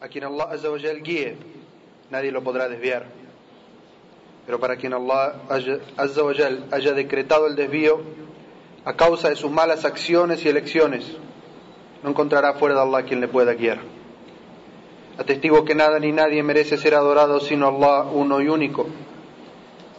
[0.00, 0.68] A quien Allah Azza
[1.02, 1.36] guíe,
[2.10, 3.06] nadie lo podrá desviar.
[4.46, 5.34] Pero para quien Allah
[6.70, 8.00] haya decretado el desvío
[8.84, 11.04] a causa de sus malas acciones y elecciones,
[12.02, 13.80] no encontrará fuera de Allah quien le pueda guiar.
[15.18, 18.86] Atestigo que nada ni nadie merece ser adorado sino Allah uno y único.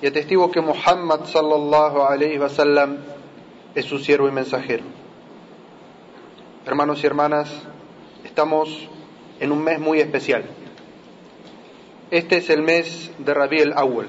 [0.02, 2.48] Y atestigo que Muhammad sallallahu alayhi wa
[3.76, 4.86] es su siervo y mensajero.
[6.66, 7.52] Hermanos y hermanas,
[8.24, 8.88] estamos
[9.40, 10.44] en un mes muy especial.
[12.12, 14.08] Este es el mes de Rabiel Awal,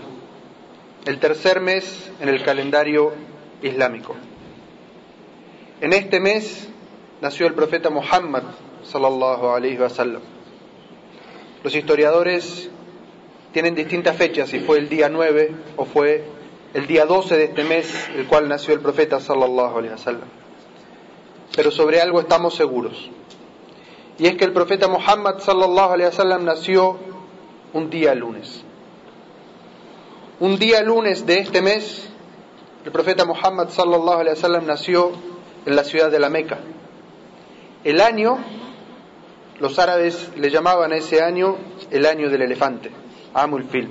[1.05, 3.12] el tercer mes en el calendario
[3.62, 4.16] islámico.
[5.80, 6.69] En este mes
[7.21, 8.43] nació el profeta Muhammad
[8.85, 10.23] sallallahu alayhi wa sallam.
[11.62, 12.71] Los historiadores
[13.52, 16.24] tienen distintas fechas, si fue el día 9 o fue
[16.73, 20.29] el día 12 de este mes, el cual nació el profeta sallallahu alayhi wa sallam.
[21.55, 23.10] Pero sobre algo estamos seguros.
[24.20, 26.98] Y es que el profeta Muhammad sallallahu alayhi wa sallam nació
[27.73, 28.62] un día lunes.
[30.40, 32.07] Un día lunes de este mes,
[32.85, 35.12] el profeta Muhammad sallallahu alayhi wa sallam nació
[35.65, 36.59] en la ciudad de la Meca.
[37.82, 38.37] El año,
[39.59, 41.57] los árabes le llamaban a ese año
[41.90, 42.90] el año del elefante,
[43.32, 43.88] Amul Fil,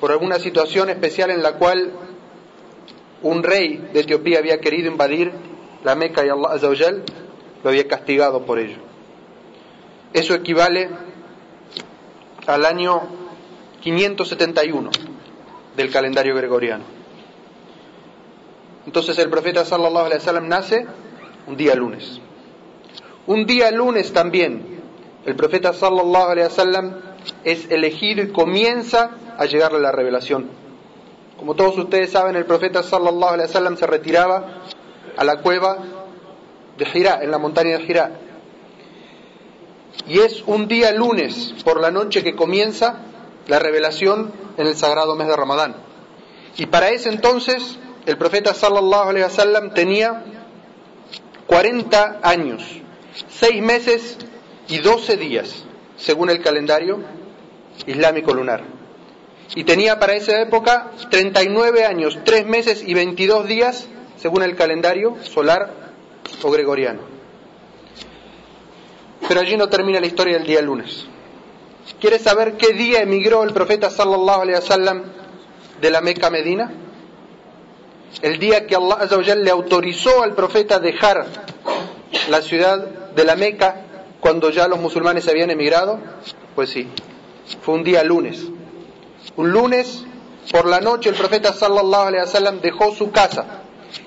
[0.00, 1.92] por alguna situación especial en la cual
[3.20, 5.30] un rey de Etiopía había querido invadir
[5.84, 6.58] la Meca y Allah
[7.62, 8.89] lo había castigado por ello.
[10.12, 10.90] Eso equivale
[12.46, 13.02] al año
[13.80, 14.90] 571
[15.76, 16.84] del calendario gregoriano.
[18.86, 20.86] Entonces el profeta sallallahu alaihi wasallam nace
[21.46, 22.20] un día lunes.
[23.26, 24.80] Un día lunes también,
[25.24, 26.96] el profeta sallallahu alaihi wasallam
[27.44, 30.48] es elegido y comienza a llegarle la revelación.
[31.38, 34.62] Como todos ustedes saben, el profeta sallallahu alaihi wasallam se retiraba
[35.16, 35.78] a la cueva
[36.76, 38.10] de Jirá, en la montaña de Jirá.
[40.06, 43.00] Y es un día lunes por la noche que comienza
[43.46, 45.76] la revelación en el sagrado mes de Ramadán.
[46.56, 50.24] Y para ese entonces el profeta sallallahu alaihi wasallam tenía
[51.46, 52.80] 40 años
[53.28, 54.16] seis meses
[54.68, 55.64] y doce días,
[55.96, 57.00] según el calendario
[57.86, 58.62] islámico lunar.
[59.54, 65.16] Y tenía para esa época 39 años, tres meses y 22 días, según el calendario
[65.24, 65.92] solar
[66.42, 67.19] o gregoriano.
[69.30, 71.06] Pero allí no termina la historia del día lunes.
[72.00, 75.04] ¿Quieres saber qué día emigró el profeta sallallahu alaihi wasallam
[75.80, 76.72] de la Meca a Medina?
[78.22, 81.26] El día que Allah le autorizó al profeta dejar
[82.28, 82.78] la ciudad
[83.14, 83.82] de la Meca
[84.18, 86.00] cuando ya los musulmanes habían emigrado?
[86.56, 86.88] Pues sí,
[87.62, 88.48] fue un día lunes.
[89.36, 90.06] Un lunes
[90.50, 93.59] por la noche el profeta sallallahu alaihi wasallam dejó su casa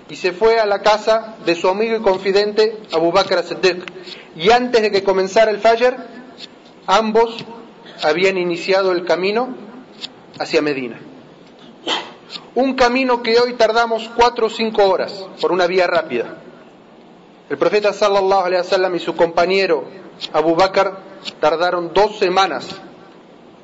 [0.10, 3.84] y se fue a la casa de su amigo y confidente Abu Bakr as-Siddiq.
[4.36, 5.96] Y antes de que comenzara el Fajr,
[6.88, 7.44] ambos
[8.04, 9.56] habían iniciado el camino
[10.40, 11.00] hacia Medina.
[12.56, 16.38] Un camino que hoy tardamos cuatro o cinco horas por una vía rápida.
[17.50, 19.86] El profeta sallallahu alaihi wasallam y su compañero
[20.32, 20.98] Abu Bakr
[21.40, 22.68] tardaron dos semanas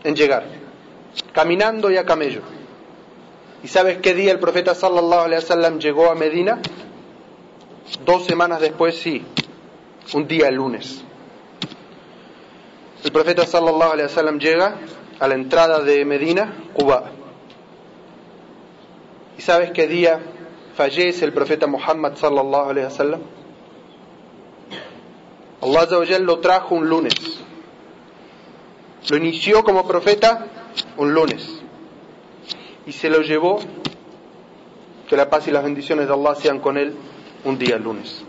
[0.04, 0.46] en llegar,
[1.34, 2.42] caminando y a camello.
[3.64, 6.60] ¿Y sabes qué día el profeta sallallahu alaihi wasallam llegó a Medina?
[8.06, 9.24] Dos semanas después, sí,
[10.14, 11.04] un día lunes.
[13.04, 14.76] El profeta sallallahu alaihi wasallam llega
[15.20, 17.12] a la entrada de Medina, Cuba.
[19.38, 20.20] ¿Y sabes qué día
[20.76, 23.22] fallece el profeta Muhammad sallallahu alaihi wasallam?
[25.62, 27.14] Allah Azawajal lo trajo un lunes.
[29.10, 30.46] Lo inició como profeta
[30.98, 31.62] un lunes.
[32.90, 33.60] Y se lo llevó,
[35.08, 36.96] que la paz y las bendiciones de Allah sean con él,
[37.46, 38.24] un día lunes.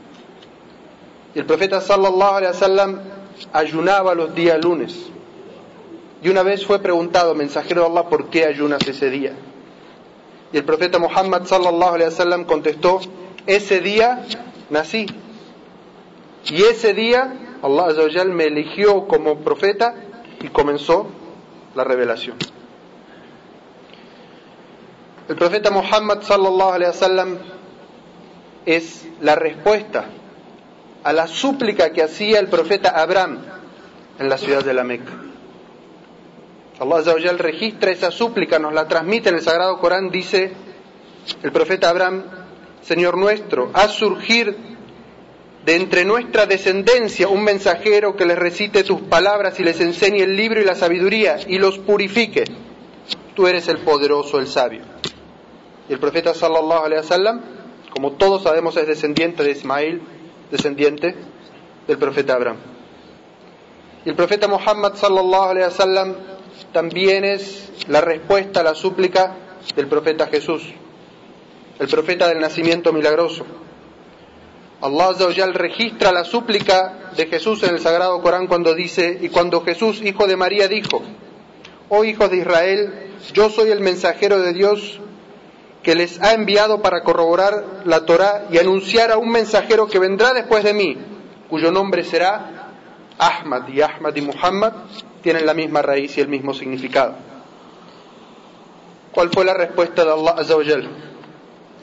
[1.34, 3.00] Y el profeta sallallahu alaihi wasallam
[3.54, 5.06] ayunaba los días lunes.
[6.22, 9.32] Y una vez fue preguntado, mensajero de Allah, ¿por qué ayunas ese día?
[10.52, 13.00] Y el profeta Muhammad sallallahu alaihi wasallam contestó,
[13.46, 14.26] ese día
[14.68, 15.06] nací
[16.50, 19.94] y ese día Allah Azawajal me eligió como profeta
[20.42, 21.06] y comenzó
[21.74, 22.36] la revelación.
[25.30, 27.38] El profeta Muhammad sallallahu alaihi
[28.66, 30.06] es la respuesta
[31.04, 33.38] a la súplica que hacía el profeta Abraham
[34.18, 35.12] en la ciudad de la Meca.
[36.80, 40.50] Allah Azawajal registra esa súplica, nos la transmite en el Sagrado Corán, dice
[41.44, 42.24] el profeta Abraham,
[42.82, 44.56] Señor nuestro, haz surgir
[45.64, 50.34] de entre nuestra descendencia un mensajero que les recite tus palabras y les enseñe el
[50.34, 52.42] libro y la sabiduría y los purifique.
[53.36, 54.82] Tú eres el poderoso, el sabio.
[55.90, 57.40] Y el profeta sallallahu alaihi wasallam,
[57.92, 60.00] como todos sabemos, es descendiente de Ismael,
[60.48, 61.16] descendiente
[61.88, 62.58] del profeta Abraham.
[64.04, 66.14] Y el profeta Muhammad sallallahu alaihi wasallam
[66.72, 69.34] también es la respuesta a la súplica
[69.74, 70.62] del profeta Jesús,
[71.80, 73.44] el profeta del nacimiento milagroso.
[74.82, 79.62] Allah Azza registra la súplica de Jesús en el Sagrado Corán cuando dice, y cuando
[79.62, 81.02] Jesús, hijo de María, dijo,
[81.88, 85.00] Oh hijos de Israel, yo soy el mensajero de Dios
[85.82, 90.32] que les ha enviado para corroborar la Torá y anunciar a un mensajero que vendrá
[90.34, 90.96] después de mí,
[91.48, 92.72] cuyo nombre será
[93.18, 94.72] Ahmad, y Ahmad y Muhammad
[95.22, 97.14] tienen la misma raíz y el mismo significado.
[99.12, 100.54] ¿Cuál fue la respuesta de Allah Azza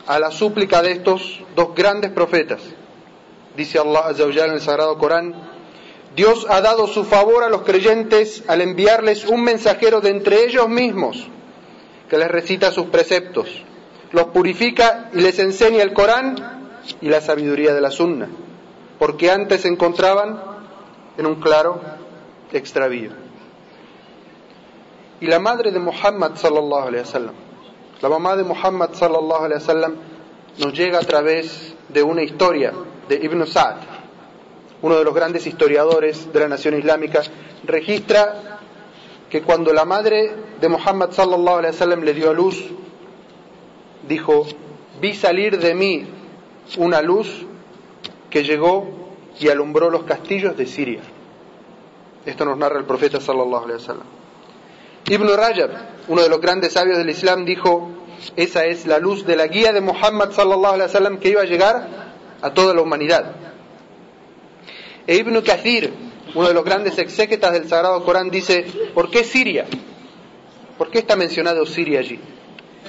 [0.07, 2.61] a la súplica de estos dos grandes profetas?
[3.55, 5.33] Dice Allah Azza en el Sagrado Corán,
[6.15, 10.67] Dios ha dado su favor a los creyentes al enviarles un mensajero de entre ellos
[10.69, 11.27] mismos
[12.09, 13.47] que les recita sus preceptos,
[14.11, 16.35] los purifica y les enseña el Corán
[17.01, 18.27] y la sabiduría de la Sunna,
[18.99, 20.39] porque antes se encontraban
[21.17, 21.81] en un claro
[22.51, 23.11] extravío.
[25.19, 27.35] Y la madre de Muhammad sallallahu alaihi wasallam,
[28.01, 29.95] la mamá de Muhammad sallallahu wasallam
[30.59, 32.73] nos llega a través de una historia
[33.09, 33.77] de Ibn Sa'd,
[34.81, 37.23] uno de los grandes historiadores de la nación islámica,
[37.65, 38.59] registra
[39.29, 40.31] que cuando la madre
[40.61, 42.63] de Muhammad sallallahu alaihi wasallam le dio a luz,
[44.07, 44.45] dijo,
[45.01, 46.05] vi salir de mí
[46.77, 47.45] una luz
[48.29, 48.87] que llegó
[49.39, 51.01] y alumbró los castillos de Siria.
[52.25, 54.07] Esto nos narra el profeta sallallahu alaihi wasallam.
[55.09, 55.71] Ibn Rajab,
[56.09, 57.89] uno de los grandes sabios del Islam, dijo,
[58.35, 61.45] esa es la luz de la guía de Muhammad sallallahu alaihi wasallam que iba a
[61.45, 61.87] llegar
[62.41, 63.33] a toda la humanidad.
[65.05, 65.93] E Ibn Kathir,
[66.35, 69.65] uno de los grandes exégetas del Sagrado Corán, dice, ¿por qué Siria?
[70.77, 72.19] ¿Por qué está mencionado Siria allí?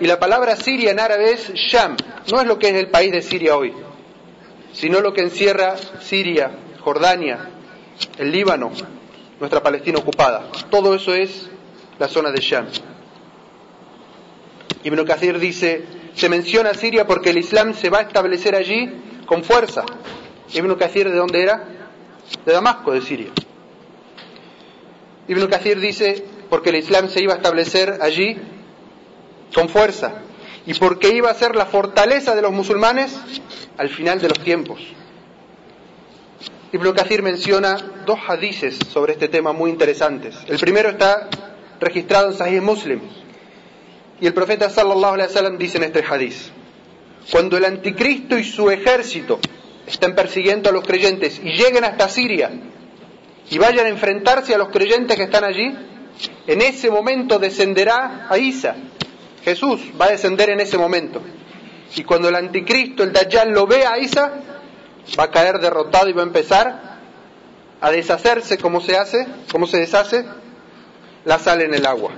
[0.00, 1.96] Y la palabra Siria en árabe es Sham,
[2.30, 3.72] no es lo que es el país de Siria hoy,
[4.72, 7.50] sino lo que encierra Siria, Jordania,
[8.16, 8.70] el Líbano,
[9.40, 10.50] nuestra Palestina ocupada.
[10.70, 11.48] Todo eso es
[11.98, 12.66] la zona de Sham.
[14.84, 15.84] Ibn Kathir dice,
[16.14, 18.88] se menciona Siria porque el Islam se va a establecer allí
[19.26, 19.84] con fuerza.
[20.52, 21.64] Ibn Kathir, ¿de dónde era?
[22.46, 23.30] De Damasco, de Siria.
[25.26, 28.36] Ibn Kathir dice, porque el Islam se iba a establecer allí
[29.54, 30.12] con fuerza
[30.66, 33.18] y porque iba a ser la fortaleza de los musulmanes
[33.76, 34.80] al final de los tiempos.
[36.72, 40.36] Ibn Kathir menciona dos hadices sobre este tema muy interesantes.
[40.46, 41.28] El primero está
[41.80, 43.00] registrado en Sahih Muslim.
[44.20, 46.50] Y el profeta sallallahu alaihi wasallam dice en este hadiz,
[47.30, 49.38] cuando el anticristo y su ejército
[49.86, 52.50] estén persiguiendo a los creyentes y lleguen hasta Siria
[53.50, 55.74] y vayan a enfrentarse a los creyentes que están allí,
[56.46, 58.76] en ese momento descenderá a Isa.
[59.44, 61.20] Jesús va a descender en ese momento.
[61.96, 64.32] Y cuando el anticristo, el Dajjal, lo vea a Isa,
[65.18, 66.98] va a caer derrotado y va a empezar
[67.80, 70.24] a deshacerse como se hace, como se deshace
[71.24, 72.12] la sal en el agua.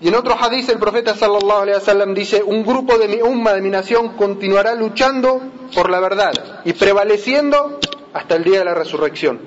[0.00, 3.54] Y en otro hadith el profeta sallallahu alaihi wasallam dice, un grupo de mi umma,
[3.54, 5.40] de mi nación, continuará luchando
[5.74, 7.80] por la verdad y prevaleciendo
[8.12, 9.40] hasta el día de la resurrección.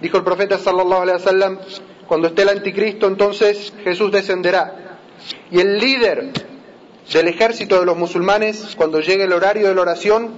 [0.00, 1.58] Dijo el profeta sallallahu alaihi wasallam,
[2.06, 4.87] cuando esté el anticristo, entonces Jesús descenderá.
[5.50, 6.32] Y el líder
[7.12, 10.30] del ejército de los musulmanes, cuando llegue el horario de la oración,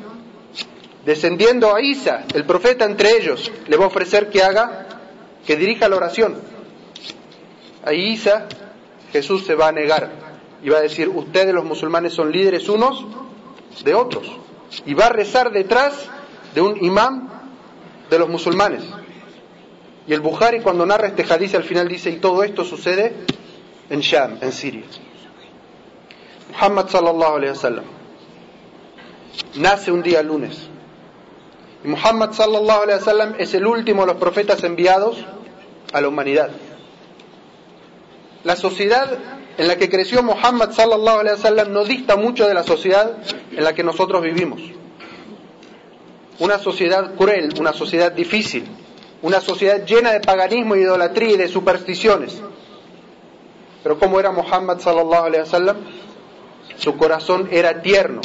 [1.05, 4.87] descendiendo a Isa, el profeta entre ellos, le va a ofrecer que haga,
[5.47, 6.37] que dirija la oración.
[7.85, 8.47] Ahí Isa,
[9.13, 10.11] Jesús se va a negar
[10.63, 13.05] y va a decir, ustedes los musulmanes son líderes unos
[13.83, 14.31] de otros.
[14.87, 16.09] Y va a rezar detrás
[16.55, 17.29] de un imán
[18.09, 18.83] de los musulmanes.
[20.07, 23.15] Y el Bukhari cuando narra este hadiz al final dice, y todo esto sucede
[23.91, 24.85] en Sham, en Siria.
[26.53, 27.85] Muhammad sallallahu alayhi wasallam
[29.57, 30.69] nace un día lunes.
[31.85, 35.19] Y Muhammad sallallahu alayhi wasallam es el último de los profetas enviados
[35.93, 36.51] a la humanidad.
[38.45, 39.19] La sociedad
[39.59, 43.19] en la que creció Muhammad sallallahu alaihi wasallam no dista mucho de la sociedad
[43.53, 44.61] en la que nosotros vivimos.
[46.39, 48.65] Una sociedad cruel, una sociedad difícil,
[49.21, 52.41] una sociedad llena de paganismo, idolatría y de supersticiones.
[53.83, 55.77] Pero ¿cómo era Muhammad sallallahu alaihi wasallam?
[56.77, 58.21] Su corazón era tierno,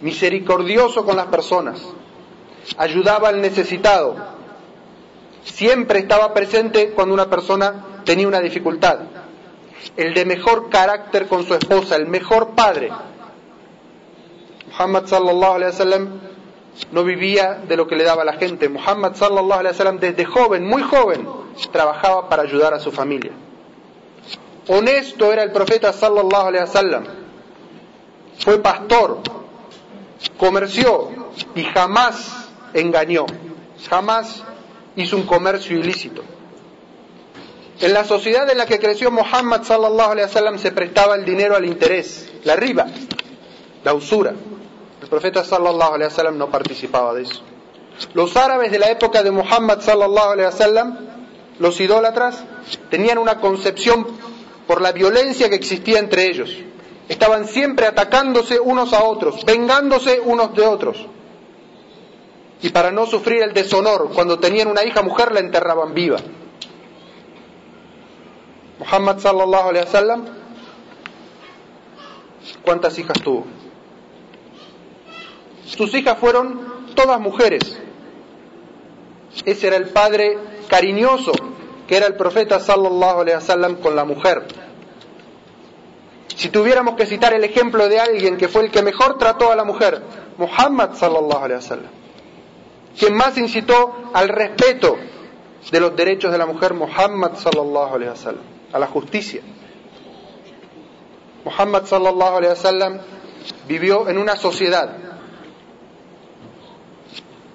[0.00, 1.80] misericordioso con las personas,
[2.78, 4.16] ayudaba al necesitado,
[5.44, 9.00] siempre estaba presente cuando una persona tenía una dificultad.
[9.96, 12.90] El de mejor carácter con su esposa, el mejor padre.
[14.70, 16.20] Muhammad sallallahu alaihi wasallam
[16.90, 18.68] no vivía de lo que le daba la gente.
[18.68, 21.28] Muhammad sallallahu alaihi wasallam desde joven, muy joven,
[21.70, 23.32] trabajaba para ayudar a su familia.
[24.68, 27.04] Honesto era el profeta sallallahu alaihi wasallam.
[28.38, 29.20] Fue pastor,
[30.38, 31.10] comerció
[31.54, 33.26] y jamás engañó,
[33.88, 34.42] jamás
[34.96, 36.22] hizo un comercio ilícito.
[37.80, 41.56] En la sociedad en la que creció Muhammad sallallahu alaihi wasallam se prestaba el dinero
[41.56, 42.86] al interés, la riba,
[43.82, 44.32] la usura.
[45.02, 47.42] El profeta sallallahu alaihi wasallam no participaba de eso.
[48.14, 50.98] Los árabes de la época de Muhammad sallallahu alaihi wasallam,
[51.58, 52.42] los idólatras,
[52.90, 54.06] tenían una concepción
[54.66, 56.50] por la violencia que existía entre ellos.
[57.08, 61.06] Estaban siempre atacándose unos a otros, vengándose unos de otros.
[62.62, 66.18] Y para no sufrir el deshonor, cuando tenían una hija mujer la enterraban viva.
[68.78, 70.24] Muhammad sallallahu alaihi wasallam,
[72.62, 73.44] ¿cuántas hijas tuvo?
[75.66, 77.78] Sus hijas fueron todas mujeres.
[79.44, 81.32] Ese era el padre cariñoso
[81.86, 84.44] que era el profeta sallallahu alaihi wasallam con la mujer.
[86.36, 89.56] Si tuviéramos que citar el ejemplo de alguien que fue el que mejor trató a
[89.56, 90.02] la mujer,
[90.36, 91.90] Muhammad sallallahu alaihi wasallam,
[92.98, 94.96] quien más incitó al respeto
[95.70, 99.42] de los derechos de la mujer, Muhammad sallallahu alaihi wasallam, a la justicia.
[101.44, 103.00] Muhammad sallallahu alaihi wasallam
[103.68, 104.96] vivió en una sociedad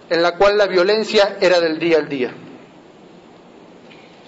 [0.09, 2.33] en la cual la violencia era del día al día.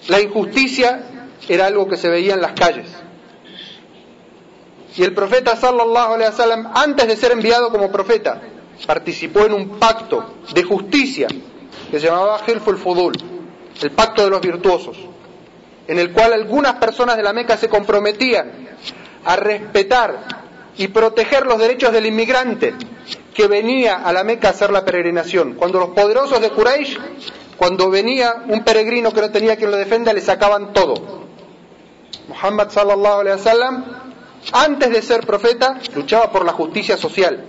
[0.08, 2.86] La injusticia era algo que se veía en las calles.
[4.96, 8.42] Y el profeta sallallahu alaihi wasallam antes de ser enviado como profeta
[8.86, 11.28] participó en un pacto de justicia
[11.90, 13.12] que se llamaba Hilful Fudul,
[13.80, 14.96] el pacto de los virtuosos,
[15.86, 18.68] en el cual algunas personas de la Meca se comprometían
[19.24, 20.42] a respetar
[20.76, 22.74] y proteger los derechos del inmigrante
[23.34, 25.54] que venía a la Meca a hacer la peregrinación.
[25.54, 26.98] Cuando los poderosos de Quraysh,
[27.56, 31.22] cuando venía un peregrino que no tenía quien lo defenda, le sacaban todo.
[32.28, 33.84] Muhammad sallallahu alaihi wasallam,
[34.52, 37.44] antes de ser profeta, luchaba por la justicia social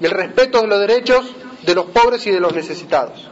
[0.00, 3.28] y el respeto de los derechos de los pobres y de los necesitados.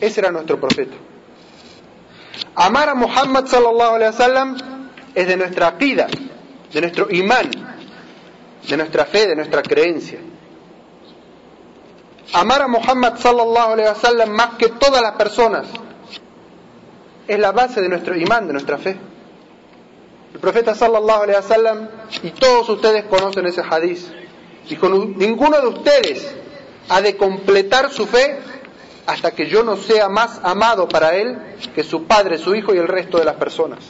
[0.00, 0.94] Ese era nuestro profeta.
[2.54, 4.56] Amar a Muhammad sallallahu alaihi wasallam
[5.14, 6.06] es de nuestra vida,
[6.72, 7.50] de nuestro imán,
[8.68, 10.18] de nuestra fe, de nuestra creencia.
[12.32, 15.66] Amar a Muhammad sallallahu alaihi wasallam más que todas las personas
[17.28, 18.96] es la base de nuestro imán, de nuestra fe.
[20.32, 21.88] El profeta sallallahu alaihi wasallam
[22.22, 24.10] y todos ustedes conocen ese hadiz.
[24.66, 26.34] Dijo, ninguno de ustedes
[26.88, 28.38] ha de completar su fe
[29.06, 31.38] hasta que yo no sea más amado para él
[31.74, 33.80] que su padre, su hijo y el resto de las personas.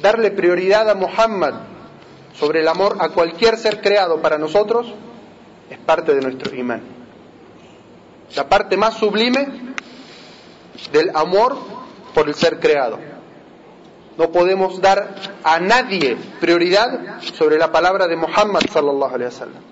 [0.00, 1.54] Darle prioridad a Muhammad
[2.38, 4.94] sobre el amor a cualquier ser creado para nosotros
[5.70, 6.82] es parte de nuestro imán.
[8.34, 9.74] La parte más sublime
[10.92, 11.56] del amor
[12.12, 12.98] por el ser creado.
[14.18, 19.62] No podemos dar a nadie prioridad sobre la palabra de Muhammad sallallahu alaihi wasallam.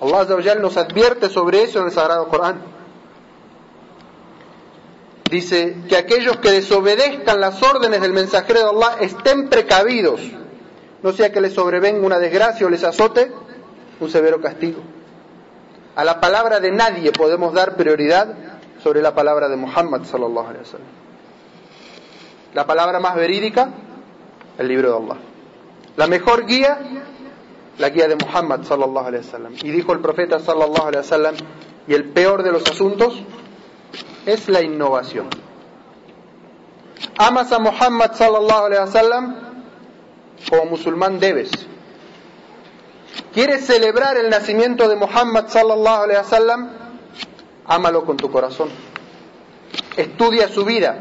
[0.00, 2.62] Allah nos advierte sobre eso en el Sagrado Corán.
[5.30, 10.20] Dice que aquellos que desobedezcan las órdenes del mensajero de Allah estén precavidos,
[11.02, 13.30] no sea que les sobrevenga una desgracia o les azote
[14.00, 14.80] un severo castigo.
[15.96, 18.34] A la palabra de nadie podemos dar prioridad
[18.82, 20.54] sobre la palabra de Muhammad sallallahu.
[22.54, 23.68] La palabra más verídica,
[24.58, 25.20] el libro de Allah.
[25.96, 26.78] La mejor guía,
[27.78, 29.12] la guía de Muhammad sallallahu.
[29.62, 30.90] Y dijo el profeta sallallahu
[31.86, 33.22] y el peor de los asuntos
[34.26, 35.28] es la innovación.
[37.18, 39.36] Amas a Muhammad sallallahu alaihi wasallam
[40.48, 41.50] como musulmán debes.
[43.32, 46.70] ¿Quieres celebrar el nacimiento de Muhammad sallallahu alaihi wasallam?
[47.66, 48.68] Ámalo con tu corazón.
[49.96, 50.98] Estudia su vida.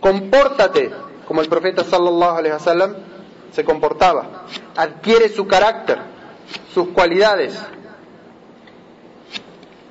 [0.00, 0.90] Compórtate
[1.26, 2.94] como el profeta sallallahu alaihi wasallam
[3.52, 4.44] se comportaba.
[4.76, 5.98] Adquiere su carácter,
[6.72, 7.58] sus cualidades.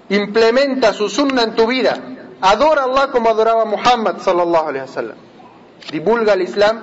[0.09, 1.97] Implementa su sunna en tu vida.
[2.41, 5.17] Adora a Allah como adoraba Muhammad sallallahu alaihi wasallam.
[5.91, 6.81] Divulga el Islam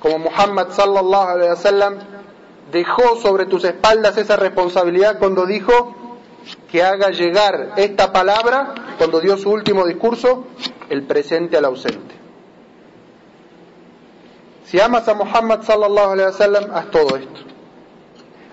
[0.00, 1.98] como Muhammad sallallahu alaihi wasallam
[2.70, 5.94] dejó sobre tus espaldas esa responsabilidad cuando dijo
[6.70, 10.46] que haga llegar esta palabra, cuando dio su último discurso,
[10.88, 12.14] el presente al ausente.
[14.64, 17.40] Si amas a Muhammad sallallahu alaihi wasallam, haz todo esto.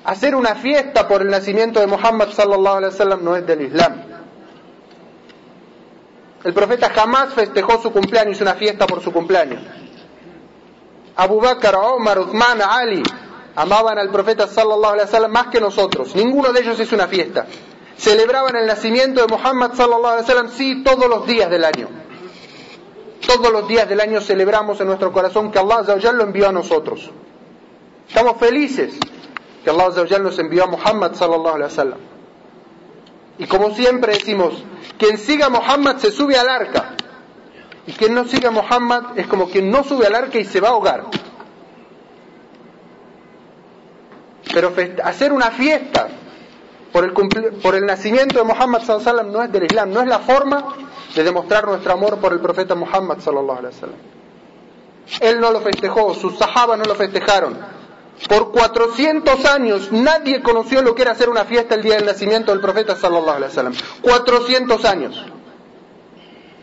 [0.05, 4.03] Hacer una fiesta por el nacimiento de Muhammad sallallahu alaihi wasallam no es del Islam.
[6.43, 9.63] El profeta jamás festejó su cumpleaños, una fiesta por su cumpleaños.
[11.15, 13.01] Abu Bakr, Omar, Uthman, Ali
[13.55, 16.15] amaban al profeta sallallahu alaihi wasallam más que nosotros.
[16.15, 17.45] Ninguno de ellos hizo una fiesta.
[17.98, 21.88] Celebraban el nacimiento de Muhammad sallallahu alaihi wasallam sí todos los días del año.
[23.25, 27.10] Todos los días del año celebramos en nuestro corazón que Allah lo envió a nosotros.
[28.07, 28.95] Estamos felices
[29.63, 32.00] que Allah nos envió a Muhammad sallallahu alaihi wasallam.
[33.38, 34.53] Y como siempre decimos,
[34.98, 36.95] quien siga a Muhammad se sube al arca.
[37.88, 40.60] Y quien no siga a Muhammad es como quien no sube al arca y se
[40.60, 41.05] va a ahogar.
[44.53, 46.07] Pero hacer una fiesta
[46.91, 47.13] por el,
[47.62, 50.75] por el nacimiento de Muhammad sallallahu no es del Islam, no es la forma
[51.15, 54.00] de demostrar nuestro amor por el profeta Muhammad sallallahu alaihi wasallam.
[55.19, 57.57] Él no lo festejó, sus sahabas no lo festejaron.
[58.29, 62.51] Por 400 años nadie conoció lo que era hacer una fiesta el día del nacimiento
[62.51, 63.74] del profeta sallallahu alaihi wasallam.
[64.01, 65.25] 400 años.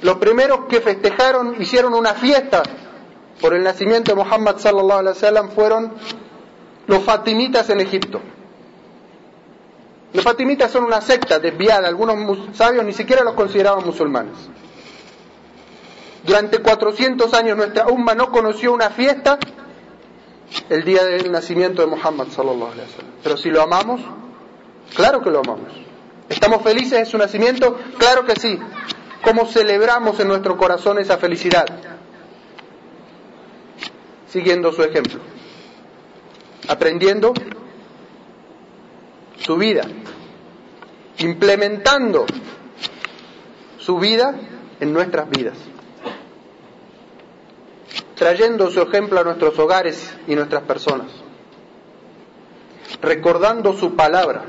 [0.03, 2.63] Los primeros que festejaron, hicieron una fiesta
[3.41, 5.93] por el nacimiento de Muhammad sallallahu alaihi wasallam fueron
[6.91, 8.21] los fatimitas en Egipto.
[10.13, 14.35] Los fatimitas son una secta desviada, algunos sabios ni siquiera los consideraban musulmanes.
[16.25, 19.39] Durante 400 años nuestra umma no conoció una fiesta
[20.69, 22.27] el día del nacimiento de Muhammad.
[23.23, 24.01] Pero si lo amamos,
[24.97, 25.71] claro que lo amamos.
[26.29, 27.79] ¿Estamos felices de su nacimiento?
[27.99, 28.59] Claro que sí.
[29.23, 31.67] ¿Cómo celebramos en nuestro corazón esa felicidad?
[34.27, 35.21] Siguiendo su ejemplo.
[36.69, 37.33] Aprendiendo
[39.39, 39.83] su vida.
[41.19, 42.27] Implementando
[43.79, 44.35] su vida
[44.81, 45.57] en nuestras vidas
[48.21, 51.07] trayendo su ejemplo a nuestros hogares y nuestras personas,
[53.01, 54.45] recordando su palabra.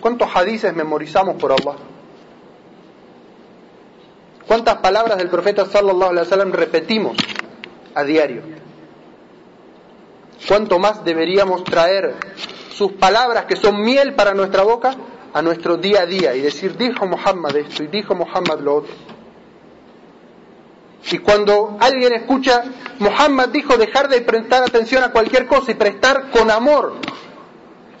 [0.00, 1.74] ¿Cuántos hadices memorizamos por Allah?
[4.46, 7.16] ¿Cuántas palabras del profeta sallallahu alaihi wasallam repetimos
[7.96, 8.42] a diario?
[10.46, 12.16] ¿Cuánto más deberíamos traer
[12.72, 14.94] sus palabras que son miel para nuestra boca
[15.32, 18.94] a nuestro día a día y decir, dijo Muhammad esto y dijo Muhammad lo otro?
[21.10, 22.62] Y cuando alguien escucha,
[22.98, 26.94] Muhammad dijo dejar de prestar atención a cualquier cosa y prestar con amor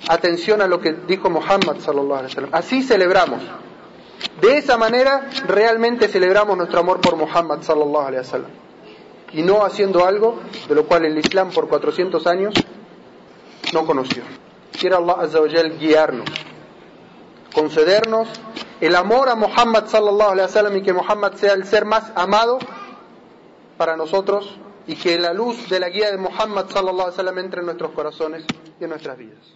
[0.08, 1.76] atención a lo que dijo Muhammad.
[2.52, 3.42] Así celebramos.
[4.40, 8.50] De esa manera realmente celebramos nuestro amor por Muhammad sallallahu alaihi wasallam.
[9.32, 12.54] Y no haciendo algo de lo cual el Islam por 400 años
[13.72, 14.22] no conoció.
[14.78, 16.28] Quiere Allah azza wa guiarnos,
[17.54, 18.28] concedernos
[18.80, 22.58] el amor a Muhammad sallallahu alaihi wasallam y que Muhammad sea el ser más amado
[23.76, 27.60] para nosotros y que la luz de la guía de Muhammad sallallahu alaihi wasallam entre
[27.60, 28.44] en nuestros corazones
[28.80, 29.52] y en nuestras vidas.